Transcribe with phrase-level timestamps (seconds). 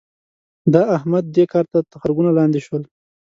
[0.73, 2.83] د احمد؛ دې کار ته تخرګونه لانده شول.